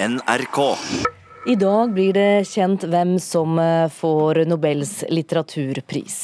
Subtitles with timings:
[0.00, 0.76] NRK.
[1.46, 6.18] I dag blir det kjent hvem som eh, får Nobels litteraturpris.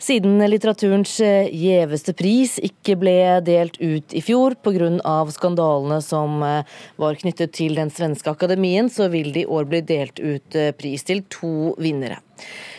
[0.00, 5.12] Siden litteraturens eh, gjeveste pris ikke ble delt ut i fjor pga.
[5.28, 6.64] skandalene som eh,
[6.96, 11.04] var knyttet til den svenske akademien, så vil det i år bli delt ut pris
[11.04, 12.22] til to vinnere.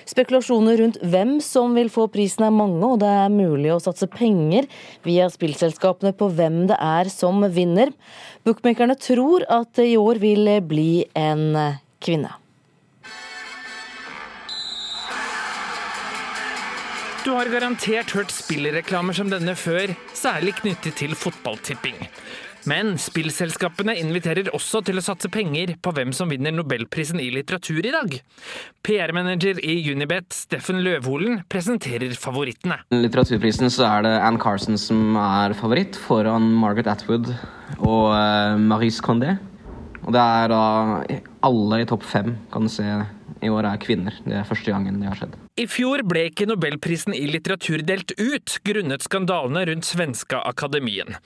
[0.10, 4.10] Spekulasjoner rundt hvem som vil få prisen er mange, og det er mulig å satse
[4.12, 4.68] penger
[5.08, 7.94] via spillselskapene på hvem det er som vinner.
[8.44, 11.46] Bookmakerne tror at det i år vil bli en
[12.04, 12.36] kvinne.
[17.24, 21.96] Du har garantert hørt spillreklamer som denne før, særlig knyttet til fotballtipping.
[22.70, 27.84] Men spillselskapene inviterer også til å satse penger på hvem som vinner nobelprisen i litteratur
[27.84, 28.16] i dag.
[28.88, 32.80] PR-manager i Unibet, Steffen Løvholen, presenterer favorittene.
[32.94, 37.34] I Litteraturprisen så er det Anne Carson som er favoritt, foran Margaret Atwood
[37.80, 38.14] og
[38.64, 39.36] Marise Condé.
[40.04, 40.64] Og det er da
[41.48, 42.88] alle i topp fem kan du se
[43.44, 44.16] i år er kvinner.
[44.24, 45.43] Det er første gangen det har skjedd.
[45.54, 51.20] I fjor ble ikke nobelprisen i litteratur delt ut, grunnet skandalene rundt svenska akademien.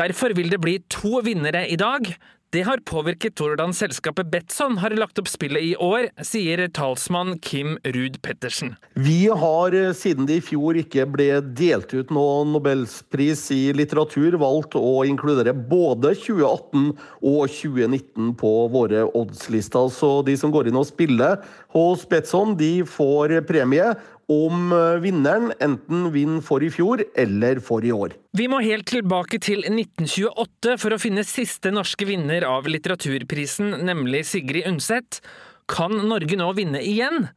[0.00, 2.08] Derfor vil det bli to vinnere i dag.
[2.48, 7.74] Det har påvirket hvordan selskapet Betson har lagt opp spillet i år, sier talsmann Kim
[7.84, 8.70] Ruud Pettersen.
[8.96, 11.26] Vi har eh, siden det i fjor ikke ble
[11.58, 16.88] delt ut noen Nobelspris i litteratur, valgt å inkludere både 2018
[17.20, 19.92] og 2019 på våre oddslister.
[19.92, 21.42] Så de som går inn og spiller
[21.76, 23.92] hos Betson, de får premie
[24.28, 28.14] om eh, vinneren enten vinner for i fjor eller for i år.
[28.36, 34.26] Vi må helt tilbake til 1928 for å finne siste norske vinner av litteraturprisen, nemlig
[34.28, 35.22] Sigrid Undset.
[35.68, 37.28] Kan Norge nå vinne igjen?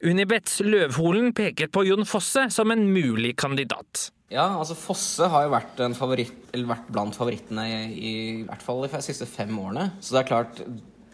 [0.00, 4.08] Unibets Løvholen peker på Jon Fosse som en mulig kandidat.
[4.30, 8.84] Ja, altså Fosse har jo vært, favoritt, vært blant favorittene i, i, i hvert fall
[8.86, 9.90] de siste fem årene.
[10.00, 10.62] Så det er klart,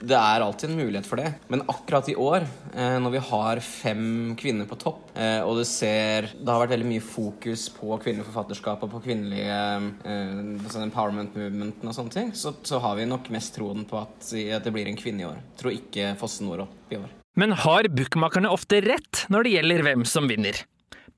[0.00, 1.30] det er alltid en mulighet for det.
[1.48, 2.44] Men akkurat i år,
[2.75, 6.75] eh, når vi har fem kvinner på topp, eh, og det ser Det har vært
[6.77, 9.56] veldig mye fokus på kvinnelig forfatterskap og på kvinnelige
[10.70, 14.32] sånn empowerment movementen og sånne ting, så, så, har vi nok mest troen på at,
[14.32, 15.41] at det blir en kvinne i år.
[15.41, 17.10] Jeg tror ikke Fossen når opp i år.
[17.37, 20.62] Men har bookmakerne ofte rett når det gjelder hvem som vinner?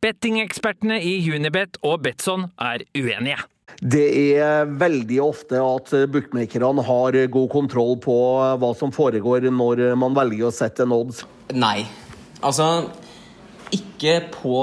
[0.02, 3.42] Bettingekspertene i Unibet og Betson er uenige.
[3.78, 4.06] Det
[4.42, 8.16] er veldig ofte at bookmakerne har god kontroll på
[8.58, 11.22] hva som foregår når man velger å sette en odds.
[11.54, 11.86] Nei.
[12.42, 12.88] Altså,
[13.70, 14.58] ikke på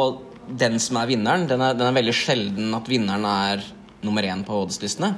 [0.60, 1.48] den som er vinneren.
[1.48, 3.66] Den er, den er veldig sjelden at vinneren er
[4.06, 5.16] nummer én på oddslistene.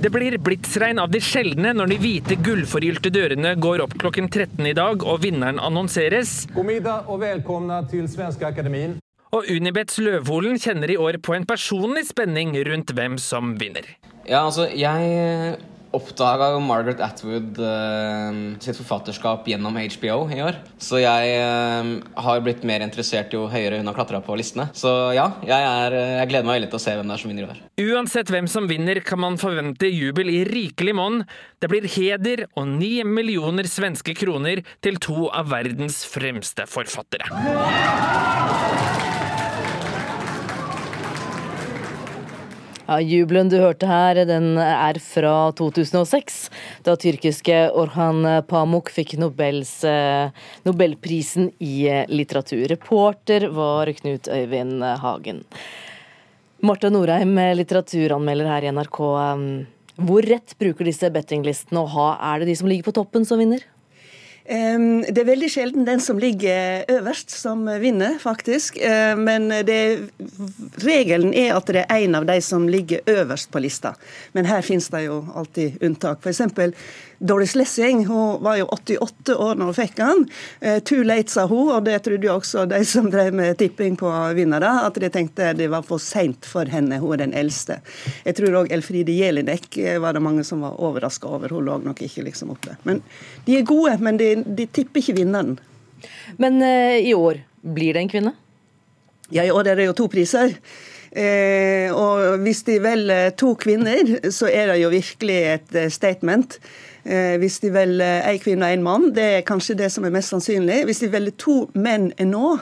[0.00, 4.70] Det blir blitsregn av de sjeldne når de hvite gullforgylte dørene går opp klokken 13
[4.70, 6.42] i dag og vinneren annonseres.
[6.54, 8.99] God middag og velkomna til Svenske Akademien.
[9.30, 13.86] Og Unibets Løvholen kjenner i år på en personlig spenning rundt hvem som vinner.
[14.26, 15.58] Ja, altså, jeg
[15.94, 18.30] oppdaga Margaret Atwood uh,
[18.62, 20.60] sitt forfatterskap gjennom HBO i år.
[20.78, 21.90] Så jeg uh,
[22.26, 24.68] har blitt mer interessert jo høyere hun har klatra på listene.
[24.76, 27.32] Så ja, jeg, er, jeg, gleder meg veldig til å se hvem det er som
[27.32, 27.62] vinner i år.
[27.90, 31.22] Uansett hvem som vinner, kan man forvente jubel i rikelig monn.
[31.62, 37.30] Det blir heder og ni millioner svenske kroner til to av verdens fremste forfattere.
[42.90, 46.38] Ja, Jubelen du hørte her, den er fra 2006,
[46.82, 50.34] da tyrkiske Orhan Pamuk fikk Nobels, eh,
[50.66, 52.64] Nobelprisen i litteratur.
[52.72, 55.44] Reporter var Knut Øyvind Hagen.
[56.66, 58.98] Marte Norheim, litteraturanmelder her i NRK.
[59.94, 62.08] Hvor rett bruker disse bettinglistene å ha?
[62.32, 63.62] Er det de som ligger på toppen som vinner?
[64.50, 68.80] Det er veldig sjelden den som ligger øverst, som vinner, faktisk.
[69.20, 70.08] Men det,
[70.82, 73.94] regelen er at det er en av de som ligger øverst på lista.
[74.34, 76.26] Men her finnes det jo alltid unntak.
[76.26, 76.42] F.eks.
[77.22, 80.22] Doris Lessing hun var jo 88 år når hun fikk den.
[80.64, 83.98] Uh, too late, sa hun, og det trodde jo også de som drev med tipping
[84.00, 86.96] på vinnere, at de tenkte det var for seint for henne.
[87.02, 87.82] Hun er den eldste.
[88.24, 91.52] Jeg tror òg Elfride Jelinek eh, var det mange som var overraska over.
[91.52, 92.78] Hun lå nok ikke liksom oppe.
[92.88, 93.02] Men
[93.44, 95.58] de er gode, men de, de tipper ikke vinneren.
[96.40, 98.36] Men uh, i år, blir det en kvinne?
[99.30, 100.56] Ja, i år er det jo to priser.
[101.10, 106.58] Eh, og hvis de velger to kvinner, så er det jo virkelig et statement.
[107.04, 110.14] Eh, hvis de velger én kvinne og én mann, det er kanskje det som er
[110.14, 110.84] mest sannsynlig.
[110.84, 112.60] Hvis de velger to menn nå, eh,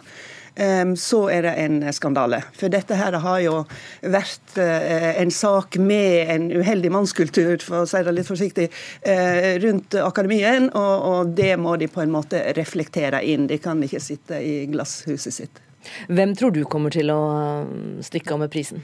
[0.98, 2.40] så er det en skandale.
[2.56, 3.60] For dette her har jo
[4.02, 8.68] vært eh, en sak med en uheldig mannskultur, for å si det litt forsiktig,
[9.62, 13.46] rundt akademien, og det må de på en måte reflektere inn.
[13.50, 15.67] De kan ikke sitte i glasshuset sitt.
[16.08, 17.18] Hvem tror du kommer til å
[17.64, 18.82] um, stikke av med prisen?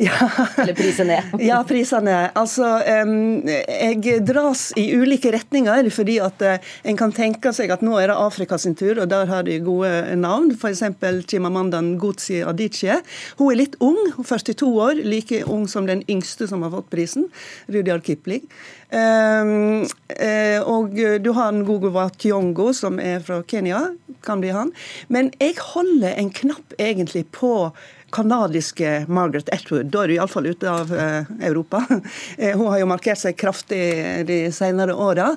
[0.00, 0.16] Ja.
[0.60, 1.32] Eller prisen ned?
[1.50, 2.16] ja, prisene.
[2.38, 7.96] Altså, jeg dras i ulike retninger, fordi at eh, en kan tenke seg at nå
[8.00, 10.52] er det Afrika sin tur, og der har de gode navn.
[10.56, 10.84] F.eks.
[11.30, 13.00] Chimamanda Ngozi Adichie.
[13.38, 17.28] Hun er litt ung, 42 år, like ung som den yngste som har fått prisen,
[17.70, 18.44] Rudyard Kipling.
[18.92, 19.86] Um,
[20.20, 20.92] uh, og
[21.24, 23.86] du har Ngogo Watyongo, som er fra Kenya.
[24.22, 24.72] Kan bli han.
[25.08, 27.72] Men jeg holder en knapp egentlig på
[28.12, 29.88] kanadiske Margaret Atwood.
[29.88, 31.80] Da er du iallfall ute av uh, Europa.
[31.88, 33.82] Uh, hun har jo markert seg kraftig
[34.28, 35.32] de senere åra,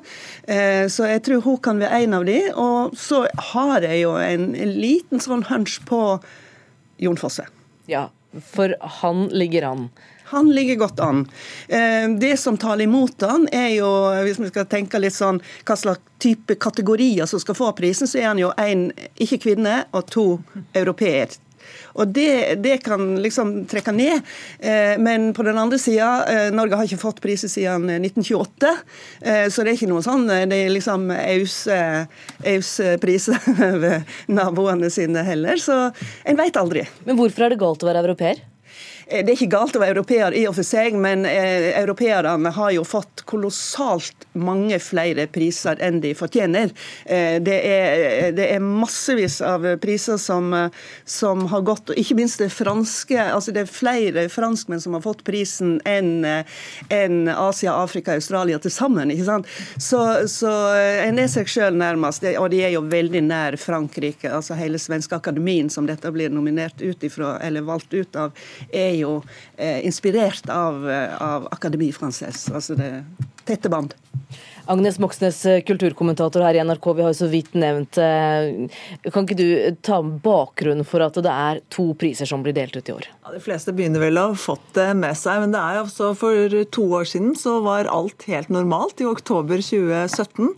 [0.92, 2.40] så jeg tror hun kan være en av de.
[2.60, 3.24] Og så
[3.54, 6.02] har jeg jo en, en liten sånn hunch på
[7.02, 7.48] Jon Fosse.
[7.88, 8.10] Ja,
[8.52, 9.88] for han ligger an.
[10.36, 11.24] Han ligger godt an.
[12.20, 13.88] Det som taler imot han, er jo,
[14.28, 18.20] hvis vi skal tenke litt sånn hva slags type kategorier som skal få prisen, så
[18.20, 20.28] er han jo en ikke-kvinne og to
[20.76, 21.32] europeer.
[21.96, 24.22] Og det, det, kan liksom trekke ned.
[24.60, 28.74] Eh, men på den andre sida, eh, Norge har ikke fått priser siden 1928.
[29.22, 31.02] Eh, så det er ikke noe sånn det er liksom
[32.46, 33.40] aus-priser
[33.84, 35.56] ved naboene sine heller.
[35.62, 35.76] Så
[36.26, 36.86] en veit aldri.
[37.08, 38.38] Men hvorfor er det galt å være europeer?
[39.08, 42.52] Eh, det er ikke galt å være europeer i og for seg, men eh, europeerne
[42.56, 46.74] har jo fått kolossalt mange flere priser enn de fortjener.
[47.06, 50.52] Eh, det er, det er massevis av priser som,
[51.06, 53.20] som, har gått, og ikke minst det franske.
[53.22, 58.74] altså Det er flere franskmenn som har fått prisen enn en Asia, Afrika, Australia til
[58.74, 59.12] sammen.
[59.14, 59.50] ikke sant?
[59.78, 60.02] Så,
[60.32, 60.52] så
[61.06, 64.32] en er seg sjøl nærmest, og de er jo veldig nær Frankrike.
[64.32, 68.34] altså Hele Svenske Akademien, som dette blir nominert ut ifra, eller valgt ut av,
[68.72, 69.20] er er jo
[69.58, 72.92] eh, inspirert av, eh, av Akademi Frances, altså det
[73.46, 73.94] tette band.
[74.72, 78.00] Agnes Moxnes, eh, kulturkommentator her i NRK, vi har jo så vidt nevnt
[79.14, 82.90] Kan ikke du ta bakgrunnen for at det er to priser som blir delt ut
[82.90, 83.06] i år?
[83.22, 86.16] Ja, de fleste begynner vel å ha fått det med seg, men det er altså
[86.18, 90.56] for to år siden så var alt helt normalt, i oktober 2017.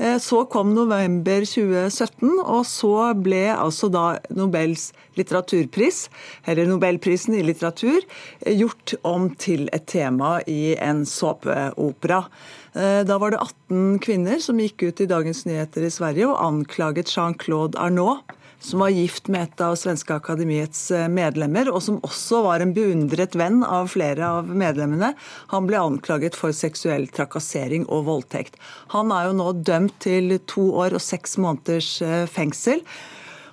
[0.00, 6.06] Eh, så kom november 2017, og så ble altså da Nobels litteraturpris,
[6.48, 8.00] eller Nobelprisen i litteratur,
[8.40, 12.24] eh, gjort om til et tema i en såpeopera.
[12.72, 16.40] Eh, da var det 18 kvinner som gikk ut i Dagens Nyheter i Sverige og
[16.48, 18.24] anklaget Jean-Claude Arnault
[18.60, 22.74] som var gift med et av Svenske Akademiets eh, medlemmer, og som også var en
[22.76, 25.14] beundret venn av flere av medlemmene.
[25.54, 28.60] Han ble anklaget for seksuell trakassering og voldtekt.
[28.94, 32.84] Han er jo nå dømt til to år og seks måneders eh, fengsel.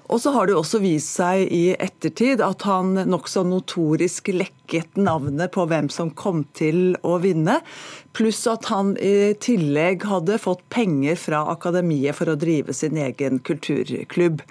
[0.08, 4.96] Og så har det jo også vist seg i ettertid at han nokså notorisk lekket
[5.00, 7.60] navnet på hvem som kom til å vinne,
[8.16, 13.42] pluss at han i tillegg hadde fått penger fra akademiet for å drive sin egen
[13.44, 14.44] kulturklubb.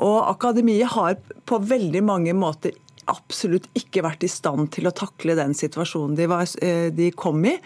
[0.00, 2.74] Og akademiet har på veldig mange måter
[3.10, 7.42] absolutt ikke vært i stand til å takle den situasjonen de, var, eh, de kom
[7.48, 7.56] i.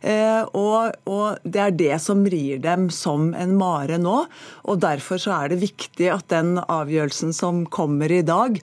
[0.00, 4.22] Eh, og, og, det er det som rir dem som en mare nå.
[4.70, 8.60] Og derfor så er det viktig at den avgjørelsen som kommer i dag,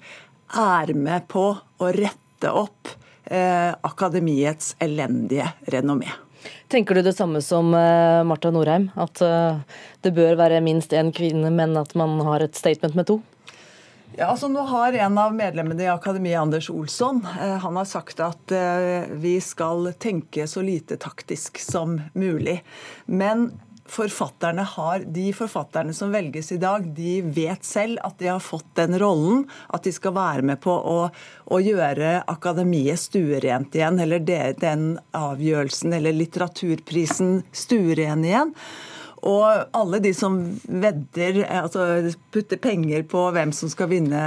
[0.49, 2.89] er med på å rette opp
[3.29, 6.09] eh, akademiets elendige renommé.
[6.71, 8.87] Tenker du det samme som uh, Marta Norheim?
[8.97, 9.21] At
[10.05, 13.19] det bør være minst én kvinne, men at man har et statement med to?
[14.19, 18.19] Ja, altså nå har En av medlemmene i Akademiet, Anders Olsson, eh, han har sagt
[18.19, 18.51] at
[19.15, 22.57] vi skal tenke så lite taktisk som mulig.
[23.05, 23.47] Men
[23.89, 28.75] forfatterne har, de forfatterne som velges i dag, de vet selv at de har fått
[28.75, 29.45] den rollen.
[29.71, 30.99] At de skal være med på å,
[31.45, 34.03] å gjøre akademiet stuerent igjen.
[34.03, 38.55] Eller det, den avgjørelsen eller litteraturprisen stueren igjen.
[39.27, 44.21] Og alle de som vedder, altså putter penger på hvem som skal vinne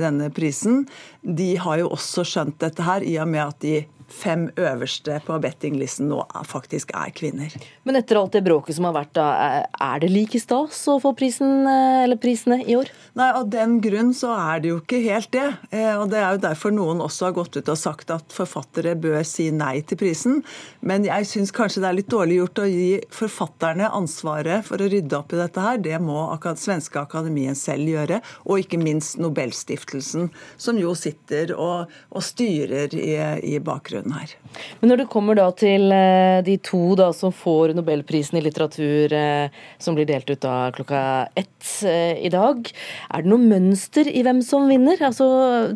[0.00, 0.86] denne prisen,
[1.20, 3.74] de har jo også skjønt dette her, i og med at de
[4.10, 7.54] fem øverste på bettinglisten nå faktisk er kvinner.
[7.86, 9.26] Men etter alt det bråket som har vært, da,
[9.70, 12.90] er det like stas å få prisen, eh, eller prisene i år?
[13.18, 15.46] Nei, Av den grunn så er det jo ikke helt det.
[15.70, 18.96] Eh, og Det er jo derfor noen også har gått ut og sagt at forfattere
[18.98, 20.42] bør si nei til prisen.
[20.80, 24.88] Men jeg syns kanskje det er litt dårlig gjort å gi forfatterne ansvaret for å
[24.90, 25.78] rydde opp i dette her.
[25.78, 26.26] Det må
[26.60, 33.14] svenske akademien selv gjøre, og ikke minst Nobelstiftelsen, som jo sitter og, og styrer i,
[33.54, 34.36] i bakgrunnen bakgrunnen her.
[34.80, 39.12] Men når det kommer da til eh, de to da som får nobelprisen i litteratur,
[39.12, 42.70] eh, som blir delt ut da klokka ett eh, i dag,
[43.10, 45.00] er det noe mønster i hvem som vinner?
[45.00, 45.28] Altså,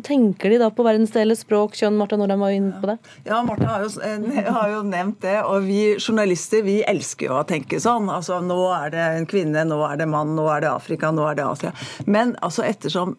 [0.05, 1.97] Tenker de da på verdensdeler, språk, kjønn?
[1.97, 2.97] Marta Norheim var inne på det.
[3.25, 3.91] Ja, Marta har jo,
[4.57, 5.37] har jo, nevnt det.
[5.45, 8.09] Og vi journalister vi elsker jo å tenke sånn.
[8.11, 11.25] Altså, Nå er det en kvinne, nå er det mann, nå er det Afrika, nå
[11.29, 11.73] er det Asia.
[12.05, 13.15] Men altså, ettersom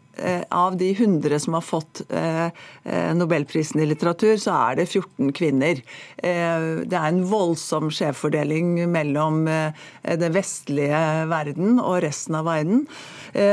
[0.49, 2.47] av de 100 som har fått eh,
[2.85, 5.83] eh, Nobelprisen i litteratur, så er det 14 kvinner.
[6.17, 12.85] Det er en voldsom skjevfordeling mellom den vestlige verden og resten av verden.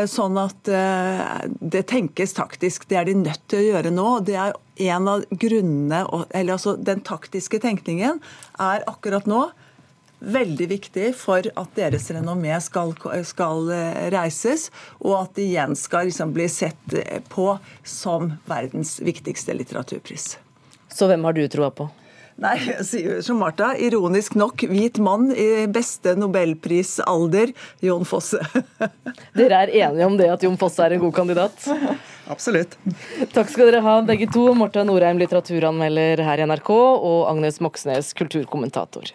[0.10, 0.70] Sånn at
[1.60, 2.88] det tenkes taktisk.
[2.90, 4.08] Det er de nødt til å gjøre nå.
[4.26, 4.56] Det er
[4.88, 8.22] en av grunnene, eller altså Den taktiske tenkningen
[8.62, 9.46] er akkurat nå
[10.24, 12.94] veldig viktig for at deres renommé skal,
[13.28, 14.70] skal eh, reises,
[15.02, 17.54] og at det igjen skal liksom bli sett eh, på
[17.84, 20.38] som verdens viktigste litteraturpris.
[20.94, 21.90] Så hvem har du troa på?
[22.42, 23.76] Nei, sier som Martha.
[23.78, 27.54] Ironisk nok hvit mann i beste nobelprisalder,
[27.86, 28.42] Jon Fosse.
[29.38, 31.68] Dere er enige om det at Jon Fosse er en god kandidat?
[32.34, 32.78] Absolutt.
[33.36, 34.48] Takk skal dere ha begge to.
[34.58, 39.12] Martha Norheim, litteraturanmelder her i NRK, og Agnes Moxnes, kulturkommentator.